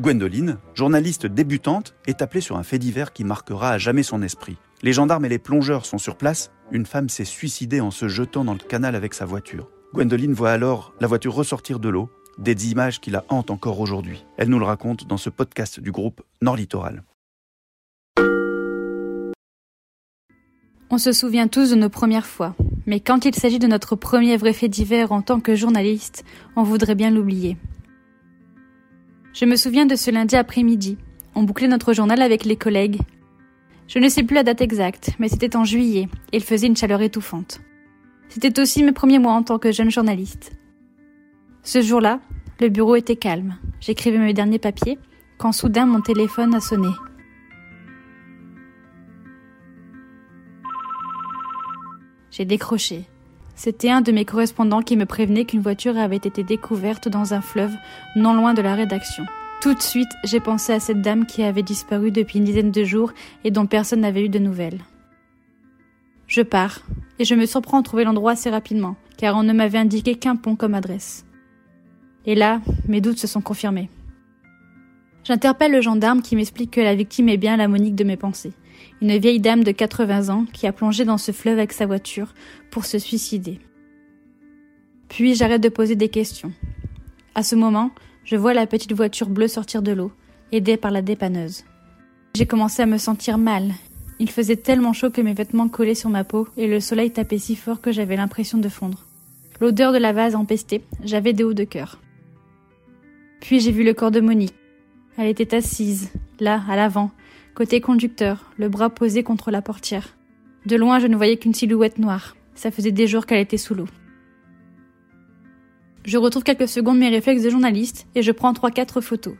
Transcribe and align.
Gwendoline, 0.00 0.56
journaliste 0.72 1.26
débutante, 1.26 1.94
est 2.06 2.22
appelée 2.22 2.40
sur 2.40 2.56
un 2.56 2.62
fait 2.62 2.78
divers 2.78 3.12
qui 3.12 3.22
marquera 3.22 3.72
à 3.72 3.76
jamais 3.76 4.02
son 4.02 4.22
esprit. 4.22 4.56
Les 4.80 4.94
gendarmes 4.94 5.26
et 5.26 5.28
les 5.28 5.38
plongeurs 5.38 5.84
sont 5.84 5.98
sur 5.98 6.16
place. 6.16 6.50
Une 6.70 6.86
femme 6.86 7.10
s'est 7.10 7.26
suicidée 7.26 7.82
en 7.82 7.90
se 7.90 8.08
jetant 8.08 8.42
dans 8.42 8.54
le 8.54 8.60
canal 8.60 8.94
avec 8.94 9.12
sa 9.12 9.26
voiture. 9.26 9.68
Gwendoline 9.92 10.32
voit 10.32 10.52
alors 10.52 10.94
la 11.00 11.06
voiture 11.06 11.34
ressortir 11.34 11.80
de 11.80 11.90
l'eau, 11.90 12.08
des 12.38 12.72
images 12.72 12.98
qui 13.00 13.10
la 13.10 13.26
hantent 13.28 13.50
encore 13.50 13.78
aujourd'hui. 13.78 14.24
Elle 14.38 14.48
nous 14.48 14.58
le 14.58 14.64
raconte 14.64 15.06
dans 15.06 15.18
ce 15.18 15.28
podcast 15.28 15.80
du 15.80 15.92
groupe 15.92 16.22
Nord 16.40 16.56
Littoral. 16.56 17.02
On 20.88 20.96
se 20.96 21.12
souvient 21.12 21.46
tous 21.46 21.72
de 21.72 21.76
nos 21.76 21.90
premières 21.90 22.26
fois, 22.26 22.56
mais 22.86 23.00
quand 23.00 23.26
il 23.26 23.34
s'agit 23.34 23.58
de 23.58 23.66
notre 23.66 23.96
premier 23.96 24.38
vrai 24.38 24.54
fait 24.54 24.70
divers 24.70 25.12
en 25.12 25.20
tant 25.20 25.40
que 25.40 25.54
journaliste, 25.54 26.24
on 26.56 26.62
voudrait 26.62 26.94
bien 26.94 27.10
l'oublier. 27.10 27.58
Je 29.32 29.44
me 29.44 29.56
souviens 29.56 29.86
de 29.86 29.94
ce 29.94 30.10
lundi 30.10 30.36
après-midi. 30.36 30.98
On 31.34 31.44
bouclait 31.44 31.68
notre 31.68 31.92
journal 31.92 32.20
avec 32.20 32.44
les 32.44 32.56
collègues. 32.56 33.00
Je 33.86 33.98
ne 33.98 34.08
sais 34.08 34.22
plus 34.22 34.34
la 34.34 34.42
date 34.42 34.60
exacte, 34.60 35.10
mais 35.18 35.28
c'était 35.28 35.56
en 35.56 35.64
juillet, 35.64 36.08
et 36.32 36.36
il 36.36 36.42
faisait 36.42 36.66
une 36.66 36.76
chaleur 36.76 37.00
étouffante. 37.00 37.60
C'était 38.28 38.60
aussi 38.60 38.82
mes 38.82 38.92
premiers 38.92 39.18
mois 39.18 39.32
en 39.32 39.42
tant 39.42 39.58
que 39.58 39.72
jeune 39.72 39.90
journaliste. 39.90 40.52
Ce 41.62 41.82
jour-là, 41.82 42.20
le 42.60 42.68
bureau 42.68 42.96
était 42.96 43.16
calme. 43.16 43.56
J'écrivais 43.80 44.18
mes 44.18 44.34
derniers 44.34 44.58
papiers 44.58 44.98
quand 45.38 45.52
soudain 45.52 45.86
mon 45.86 46.00
téléphone 46.00 46.54
a 46.54 46.60
sonné. 46.60 46.90
J'ai 52.30 52.44
décroché. 52.44 53.06
C'était 53.62 53.90
un 53.90 54.00
de 54.00 54.10
mes 54.10 54.24
correspondants 54.24 54.80
qui 54.80 54.96
me 54.96 55.04
prévenait 55.04 55.44
qu'une 55.44 55.60
voiture 55.60 55.98
avait 55.98 56.16
été 56.16 56.42
découverte 56.42 57.08
dans 57.10 57.34
un 57.34 57.42
fleuve 57.42 57.74
non 58.16 58.32
loin 58.32 58.54
de 58.54 58.62
la 58.62 58.74
rédaction. 58.74 59.26
Tout 59.60 59.74
de 59.74 59.82
suite, 59.82 60.08
j'ai 60.24 60.40
pensé 60.40 60.72
à 60.72 60.80
cette 60.80 61.02
dame 61.02 61.26
qui 61.26 61.42
avait 61.42 61.62
disparu 61.62 62.10
depuis 62.10 62.38
une 62.38 62.46
dizaine 62.46 62.70
de 62.70 62.84
jours 62.84 63.12
et 63.44 63.50
dont 63.50 63.66
personne 63.66 64.00
n'avait 64.00 64.24
eu 64.24 64.30
de 64.30 64.38
nouvelles. 64.38 64.80
Je 66.26 66.40
pars, 66.40 66.80
et 67.18 67.26
je 67.26 67.34
me 67.34 67.44
surprends 67.44 67.80
à 67.80 67.82
trouver 67.82 68.04
l'endroit 68.04 68.32
assez 68.32 68.48
rapidement, 68.48 68.96
car 69.18 69.36
on 69.36 69.42
ne 69.42 69.52
m'avait 69.52 69.76
indiqué 69.76 70.14
qu'un 70.14 70.36
pont 70.36 70.56
comme 70.56 70.72
adresse. 70.72 71.26
Et 72.24 72.34
là, 72.34 72.62
mes 72.88 73.02
doutes 73.02 73.18
se 73.18 73.26
sont 73.26 73.42
confirmés. 73.42 73.90
J'interpelle 75.24 75.72
le 75.72 75.80
gendarme 75.80 76.22
qui 76.22 76.36
m'explique 76.36 76.70
que 76.70 76.80
la 76.80 76.94
victime 76.94 77.28
est 77.28 77.36
bien 77.36 77.56
la 77.56 77.68
Monique 77.68 77.94
de 77.94 78.04
mes 78.04 78.16
pensées, 78.16 78.52
une 79.02 79.16
vieille 79.18 79.40
dame 79.40 79.64
de 79.64 79.72
80 79.72 80.28
ans 80.28 80.46
qui 80.52 80.66
a 80.66 80.72
plongé 80.72 81.04
dans 81.04 81.18
ce 81.18 81.32
fleuve 81.32 81.58
avec 81.58 81.72
sa 81.72 81.86
voiture 81.86 82.34
pour 82.70 82.84
se 82.84 82.98
suicider. 82.98 83.58
Puis 85.08 85.34
j'arrête 85.34 85.62
de 85.62 85.68
poser 85.68 85.96
des 85.96 86.08
questions. 86.08 86.52
À 87.34 87.42
ce 87.42 87.54
moment, 87.54 87.90
je 88.24 88.36
vois 88.36 88.54
la 88.54 88.66
petite 88.66 88.92
voiture 88.92 89.28
bleue 89.28 89.48
sortir 89.48 89.82
de 89.82 89.92
l'eau, 89.92 90.12
aidée 90.52 90.76
par 90.76 90.90
la 90.90 91.02
dépanneuse. 91.02 91.64
J'ai 92.34 92.46
commencé 92.46 92.82
à 92.82 92.86
me 92.86 92.98
sentir 92.98 93.38
mal 93.38 93.72
il 94.20 94.30
faisait 94.30 94.56
tellement 94.56 94.92
chaud 94.92 95.10
que 95.10 95.22
mes 95.22 95.32
vêtements 95.32 95.68
collaient 95.68 95.94
sur 95.94 96.10
ma 96.10 96.24
peau 96.24 96.46
et 96.58 96.68
le 96.68 96.78
soleil 96.78 97.10
tapait 97.10 97.38
si 97.38 97.56
fort 97.56 97.80
que 97.80 97.90
j'avais 97.90 98.16
l'impression 98.16 98.58
de 98.58 98.68
fondre. 98.68 99.06
L'odeur 99.62 99.94
de 99.94 99.98
la 99.98 100.12
vase 100.12 100.34
empestait, 100.34 100.82
j'avais 101.02 101.32
des 101.32 101.42
hauts 101.42 101.54
de 101.54 101.64
cœur. 101.64 101.98
Puis 103.40 103.60
j'ai 103.60 103.72
vu 103.72 103.82
le 103.82 103.94
corps 103.94 104.10
de 104.10 104.20
Monique. 104.20 104.54
Elle 105.20 105.28
était 105.28 105.54
assise, 105.54 106.10
là, 106.40 106.62
à 106.66 106.76
l'avant, 106.76 107.10
côté 107.54 107.82
conducteur, 107.82 108.50
le 108.56 108.70
bras 108.70 108.88
posé 108.88 109.22
contre 109.22 109.50
la 109.50 109.60
portière. 109.60 110.16
De 110.64 110.76
loin, 110.76 110.98
je 110.98 111.08
ne 111.08 111.14
voyais 111.14 111.36
qu'une 111.36 111.52
silhouette 111.52 111.98
noire. 111.98 112.36
Ça 112.54 112.70
faisait 112.70 112.90
des 112.90 113.06
jours 113.06 113.26
qu'elle 113.26 113.40
était 113.40 113.58
sous 113.58 113.74
l'eau. 113.74 113.84
Je 116.06 116.16
retrouve 116.16 116.42
quelques 116.42 116.68
secondes 116.68 116.98
mes 116.98 117.10
réflexes 117.10 117.42
de 117.42 117.50
journaliste 117.50 118.06
et 118.14 118.22
je 118.22 118.32
prends 118.32 118.54
trois 118.54 118.70
quatre 118.70 119.02
photos. 119.02 119.34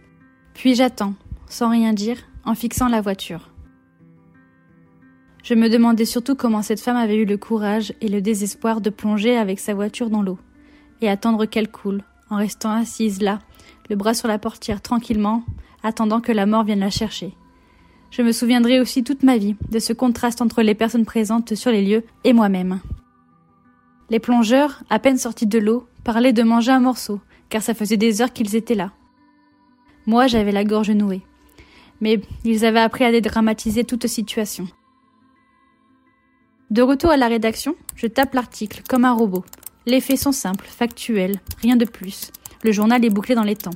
Puis 0.52 0.74
j'attends, 0.74 1.14
sans 1.46 1.70
rien 1.70 1.94
dire, 1.94 2.18
en 2.44 2.54
fixant 2.54 2.88
la 2.88 3.00
voiture. 3.00 3.48
Je 5.42 5.54
me 5.54 5.70
demandais 5.70 6.04
surtout 6.04 6.34
comment 6.34 6.60
cette 6.60 6.80
femme 6.80 6.98
avait 6.98 7.16
eu 7.16 7.24
le 7.24 7.38
courage 7.38 7.94
et 8.02 8.08
le 8.08 8.20
désespoir 8.20 8.82
de 8.82 8.90
plonger 8.90 9.34
avec 9.34 9.58
sa 9.58 9.72
voiture 9.72 10.10
dans 10.10 10.20
l'eau 10.20 10.38
et 11.00 11.08
attendre 11.08 11.46
qu'elle 11.46 11.70
coule, 11.70 12.02
en 12.28 12.36
restant 12.36 12.70
assise 12.70 13.22
là, 13.22 13.38
le 13.88 13.96
bras 13.96 14.12
sur 14.12 14.28
la 14.28 14.38
portière 14.38 14.82
tranquillement, 14.82 15.42
attendant 15.82 16.20
que 16.20 16.32
la 16.32 16.46
mort 16.46 16.64
vienne 16.64 16.80
la 16.80 16.91
chercher. 16.91 17.34
Je 18.10 18.22
me 18.22 18.32
souviendrai 18.32 18.80
aussi 18.80 19.04
toute 19.04 19.22
ma 19.22 19.38
vie 19.38 19.56
de 19.70 19.78
ce 19.78 19.92
contraste 19.92 20.42
entre 20.42 20.62
les 20.62 20.74
personnes 20.74 21.04
présentes 21.04 21.54
sur 21.54 21.70
les 21.70 21.84
lieux 21.84 22.04
et 22.24 22.32
moi-même. 22.32 22.80
Les 24.10 24.19
plongeurs, 24.19 24.82
à 24.90 24.98
peine 24.98 25.19
sortis 25.19 25.46
de 25.46 25.58
l'eau, 25.58 25.86
parlaient 26.02 26.32
de 26.32 26.42
manger 26.42 26.72
un 26.72 26.80
morceau, 26.80 27.20
car 27.48 27.62
ça 27.62 27.74
faisait 27.74 27.96
des 27.96 28.20
heures 28.20 28.32
qu'ils 28.32 28.56
étaient 28.56 28.74
là. 28.74 28.92
Moi, 30.06 30.26
j'avais 30.26 30.50
la 30.50 30.64
gorge 30.64 30.90
nouée. 30.90 31.22
Mais 32.00 32.20
ils 32.44 32.64
avaient 32.64 32.80
appris 32.80 33.04
à 33.04 33.12
dédramatiser 33.12 33.84
toute 33.84 34.06
situation. 34.06 34.66
De 36.70 36.82
retour 36.82 37.10
à 37.10 37.16
la 37.16 37.28
rédaction, 37.28 37.76
je 37.94 38.06
tape 38.06 38.34
l'article 38.34 38.82
comme 38.88 39.04
un 39.04 39.12
robot. 39.12 39.44
Les 39.86 40.00
faits 40.00 40.19
sont 40.19 40.32
simples, 40.32 40.66
factuels, 40.66 41.40
rien 41.62 41.76
de 41.76 41.84
plus. 41.84 42.32
Le 42.62 42.72
journal 42.72 43.04
est 43.04 43.10
bouclé 43.10 43.34
dans 43.34 43.42
les 43.42 43.56
temps. 43.56 43.70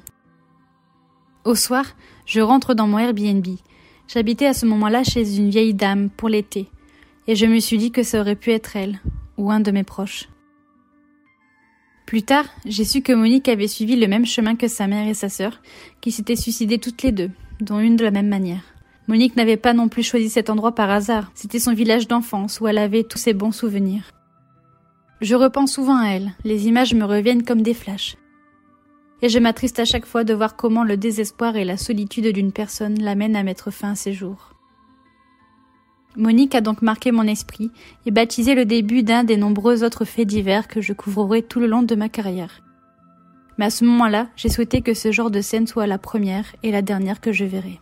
Au 1.44 1.55
soir, 1.55 1.84
je 2.25 2.41
rentre 2.41 2.72
dans 2.72 2.87
mon 2.87 2.99
Airbnb. 2.99 3.47
J'habitais 4.09 4.47
à 4.47 4.55
ce 4.55 4.65
moment-là 4.65 5.05
chez 5.05 5.37
une 5.37 5.50
vieille 5.50 5.75
dame 5.75 6.09
pour 6.09 6.31
l'été, 6.31 6.71
et 7.27 7.37
je 7.37 7.44
me 7.44 7.59
suis 7.59 7.77
dit 7.77 7.91
que 7.91 8.03
ça 8.03 8.21
aurait 8.21 8.34
pu 8.34 8.50
être 8.50 8.77
elle, 8.77 8.99
ou 9.37 9.50
un 9.50 9.60
de 9.60 9.71
mes 9.71 9.84
proches. 9.84 10.28
Plus 12.06 12.22
tard, 12.22 12.47
j'ai 12.65 12.84
su 12.84 13.03
que 13.03 13.12
Monique 13.12 13.49
avait 13.49 13.69
suivi 13.69 13.97
le 13.97 14.06
même 14.06 14.25
chemin 14.25 14.56
que 14.56 14.69
sa 14.69 14.87
mère 14.87 15.06
et 15.06 15.15
sa 15.15 15.28
sœur, 15.28 15.60
qui 16.00 16.12
s'étaient 16.12 16.37
suicidées 16.37 16.78
toutes 16.78 17.03
les 17.03 17.12
deux, 17.12 17.31
dont 17.61 17.78
une 17.78 17.97
de 17.97 18.05
la 18.05 18.11
même 18.11 18.28
manière. 18.28 18.62
Monique 19.06 19.37
n'avait 19.37 19.59
pas 19.59 19.75
non 19.75 19.88
plus 19.88 20.03
choisi 20.03 20.31
cet 20.31 20.49
endroit 20.49 20.75
par 20.75 20.88
hasard, 20.88 21.31
c'était 21.34 21.59
son 21.59 21.75
village 21.75 22.09
d'enfance 22.09 22.59
où 22.59 22.69
elle 22.69 22.78
avait 22.78 23.05
tous 23.05 23.19
ses 23.19 23.34
bons 23.34 23.53
souvenirs. 23.53 24.12
Je 25.21 25.34
repense 25.34 25.72
souvent 25.72 25.99
à 25.99 26.09
elle, 26.09 26.32
les 26.44 26.69
images 26.69 26.94
me 26.94 27.05
reviennent 27.05 27.44
comme 27.44 27.61
des 27.61 27.75
flashs. 27.75 28.16
Et 29.25 29.31
je 29.31 29.39
m'attriste 29.39 29.79
à 29.79 29.87
chaque 29.87 30.05
fois 30.05 30.23
de 30.23 30.35
voir 30.35 30.55
comment 30.55 30.85
le 30.85 30.99
désespoir 30.99 31.57
et 31.57 31.65
la 31.65 31.79
solitude 31.79 32.27
d'une 32.27 32.53
personne 32.53 33.03
l'amènent 33.03 33.37
à 33.37 33.43
mettre 33.43 33.71
fin 33.71 33.93
à 33.93 33.95
ses 33.95 34.12
jours. 34.12 34.51
Monique 36.15 36.55
a 36.55 36.61
donc 36.61 36.83
marqué 36.83 37.11
mon 37.11 37.27
esprit 37.27 37.71
et 38.05 38.11
baptisé 38.11 38.55
le 38.55 38.67
début 38.67 39.03
d'un 39.03 39.25
des 39.25 39.39
nombreux 39.39 39.83
autres 39.83 40.05
faits 40.05 40.29
divers 40.29 40.69
que 40.69 40.83
je 40.83 40.93
couvrirai 40.93 41.41
tout 41.41 41.59
le 41.59 41.67
long 41.67 41.83
de 41.83 41.95
ma 41.95 42.11
carrière. 42.11 42.61
Mais 43.57 43.65
à 43.65 43.71
ce 43.71 43.87
moment-là, 43.87 44.29
j'ai 44.37 44.51
souhaité 44.51 44.83
que 44.83 44.93
ce 44.93 45.11
genre 45.11 45.31
de 45.31 45.41
scène 45.41 45.67
soit 45.67 45.87
la 45.87 45.97
première 45.97 46.55
et 46.62 46.71
la 46.71 46.83
dernière 46.83 47.23
que 47.23 47.33
je 47.33 47.47
verrai. 47.47 47.81